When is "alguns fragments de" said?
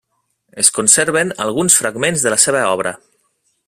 1.45-2.35